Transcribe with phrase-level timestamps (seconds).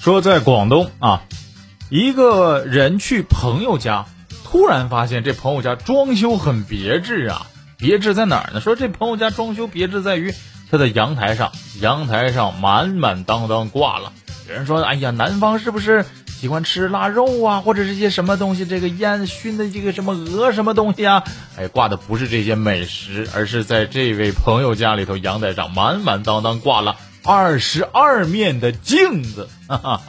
[0.00, 1.24] 说在广东啊，
[1.90, 4.06] 一个人去朋友家，
[4.44, 7.46] 突然发现这朋友家装修很别致啊。
[7.76, 8.62] 别致在哪儿呢？
[8.62, 10.32] 说这朋友家装修别致在于
[10.70, 11.52] 他的阳台上，
[11.82, 14.14] 阳台上满满当当挂了。
[14.48, 18.64] 有人说：“哎呀，南方是不是喜欢吃腊肉啊，或者是一些什么东西？
[18.64, 21.24] 这个烟熏的这个什么鹅什么东西啊？”
[21.58, 29.48] 哎，挂的不是这些美食，而是在这位朋友家里头阳台上满满当当挂了二十二面的镜子。
[29.68, 30.02] 哈哈。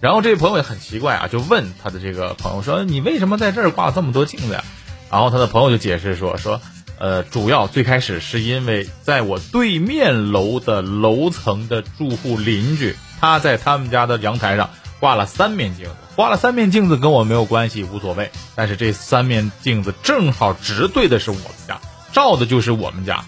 [0.00, 4.62] 然后这位朋友也很奇怪啊，就问他的这个朋友说：“你为什么在这儿挂这么多镜子呀？”
[5.10, 6.60] 然后他的朋友就解释说：“说。”
[6.98, 18.30] 呃，主要最开始是因为在我对面楼的楼层的住户邻居，他在他们家的阳台上挂了三面镜子，挂了三面镜子跟我没有关系，无所谓。
[18.54, 21.78] 但是这三面镜子正好直对的是我们家，
[22.14, 23.26] 照的就是我们家。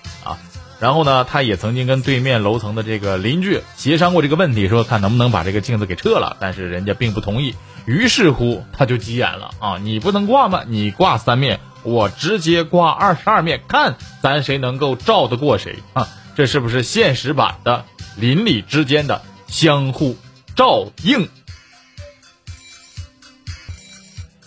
[0.80, 7.54] 然后呢，他也曾经跟对面楼层的这个邻居协商过这个问题，说看能不能把这个镜子给撤了，但是人家并不同意。
[7.84, 10.62] 于是乎，他就急眼了啊，你不能挂吗？
[10.66, 11.60] 你挂三面。
[11.84, 16.08] 我直接挂二十二面，看咱谁能够照得过谁啊！
[16.36, 17.84] 这是不是现实版的
[18.16, 20.16] 邻里之间的相互
[20.54, 21.28] 照应？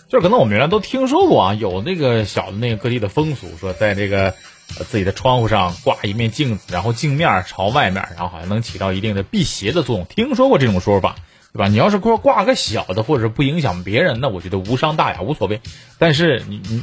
[0.08, 4.34] 就是可能我们原来都听说过啊，有那个小的那个各地的风俗，说在这个
[4.72, 10.06] 自己的窗户上挂一面镜子，然后镜面朝外面，然后好像能起到一定的辟邪的作用。
[10.06, 11.16] 听说过这种说法，
[11.52, 11.68] 对吧？
[11.68, 15.60] 你要是说挂个小的，或者不影响别人，那我觉得无伤大雅，无所谓。
[15.98, 16.82] 但是你你。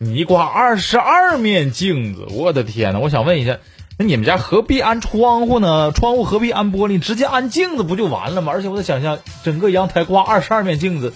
[0.00, 3.00] 你挂二十二面镜子，我的天呐！
[3.00, 3.58] 我想问一下，
[3.98, 5.90] 那你们家何必安窗户呢？
[5.90, 7.00] 窗户何必安玻璃？
[7.00, 8.52] 直接安镜子不就完了吗？
[8.54, 11.14] 而且我在想象，整个阳台挂二十二面镜子，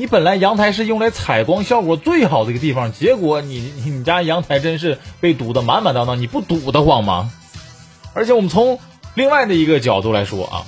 [0.00, 7.30] 你本来阳台是用来采光效果最好的一个地方，结果你你家阳台真是被堵得满满当当，你不堵得慌吗？
[8.14, 8.78] 而且我们从
[9.14, 10.64] 另外的一个角度来说啊，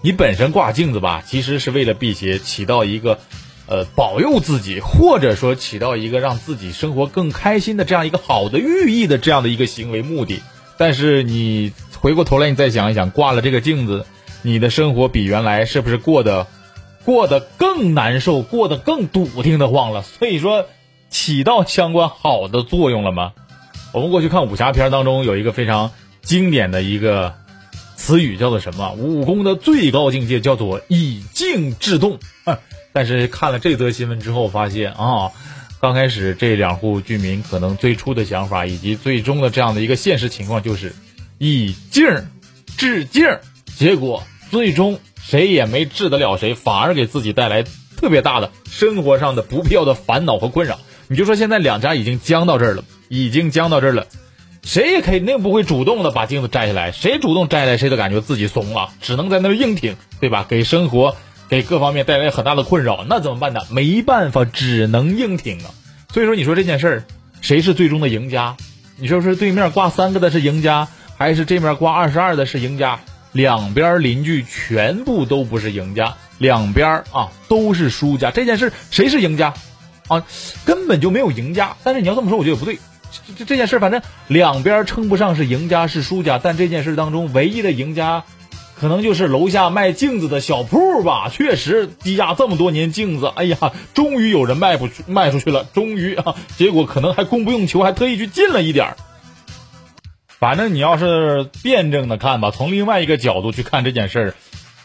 [0.00, 3.18] 你本身挂镜子吧，其实是为了辟邪，起到一个。
[3.68, 10.40] 呃，保佑自己，或者说起到一个让自己生活更开心的这样一个好的寓意的这样的一个行为目的。
[10.78, 14.06] 但是你回过头来，你再想一想，挂了这个镜子，
[14.42, 16.46] 你的生活比原来是不是过得
[17.06, 20.02] 过得更难受，过得更笃定的慌了？
[20.02, 20.66] 所以说，
[21.08, 23.32] 起到相关好的作用了吗？
[23.92, 27.34] 我们过去看武侠片当中有一个非常经典的一个
[27.94, 28.92] 词语，叫做什么？
[28.94, 32.18] 武功的最高境界叫做以静制动。
[32.92, 35.30] 但是看了这则新闻之后，发现啊，
[35.80, 40.92] 刚开始这两户居民可能最初的想法以及最终的这样的一个现实情况就是
[41.38, 42.04] 以静
[42.76, 43.38] 治静，
[43.76, 47.64] 结果最终谁也没治得了谁，反而给自己带来
[47.96, 50.78] 特别大的生活上的不必要的烦恼和困扰。
[51.08, 54.06] 你就说现在两家已经僵到这儿了，已经僵到这儿了，
[54.62, 60.46] 谁也肯定不会主动的把镜子摘下来，谁主动摘下来，谁都感觉自己怂了，只能在那儿硬挺，对吧？
[60.48, 61.16] 给生活。
[61.48, 63.60] 给各方面带来很大的困扰，那怎么办呢？
[63.70, 65.70] 没办法，只能硬挺啊。
[66.12, 67.04] 所以说，你说这件事儿，
[67.40, 68.56] 谁是最终的赢家？
[68.96, 72.98] 你说是对面挂三个的是赢家，还是这面挂二十二的是赢家？
[73.36, 78.30] 两边邻居全部都不是赢家，两边啊都是输家。
[78.30, 79.52] 这件事谁是赢家？
[80.08, 80.24] 啊，
[80.64, 81.76] 根本就没有赢家。
[81.84, 82.78] 但是你要这么说，我觉得不对。
[83.36, 88.24] 这这件事反正两边称不上是赢家是输家，但这件事当中唯一的赢家。
[88.78, 98.96] 可能就是楼下卖镜子的小铺吧，确实积压这么多年镜子，哎呀，终于有人卖不出卖出去了，终于啊，结果可能还供不应求，还特意去进了一点儿。
[100.38, 104.34] 反正你要是辩证的看吧，从另外一个角度去看这件事儿，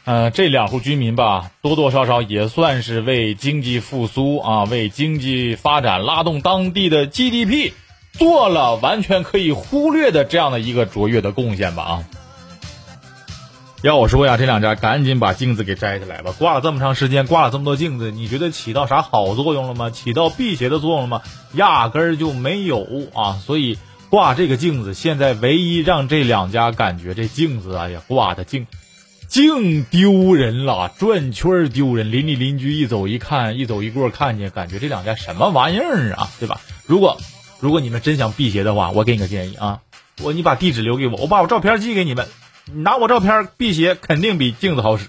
[0.06, 7.73] 呃，这两户居民吧，多多少少也算是为经济复苏啊，为经济发展拉动当地的 GDP
[8.13, 12.03] 做了完全可以忽略的这样的一个卓越的贡献吧啊。
[13.84, 16.31] 要我说呀，这两家赶紧把镜子给摘下来吧！
[16.38, 19.90] 挂了这么长时间，挂了这么多镜子，你觉得起到啥好作用了吗？
[19.90, 21.22] 起到辟邪的作用了吗？
[21.53, 22.85] 压根儿就没有
[23.16, 23.41] 啊！
[23.44, 23.79] 所以
[24.11, 28.67] 挂这个镜子，现在唯一让这两家感觉这镜子，啊呀，挂的净
[29.29, 32.11] 净丢人了，转圈儿丢人。
[32.11, 36.29] 邻里邻居一走一看，一走一过看见，感觉这两家什么玩意儿啊？
[36.41, 36.59] 对吧？
[36.85, 37.22] 如果
[37.61, 39.79] 如果你们真想辟邪的话，我给你个建议啊，
[40.22, 42.28] 我你把地址留给我，我把我照片寄给你们。
[42.66, 45.05] 你拿我照片辟邪，肯定比镜子好使。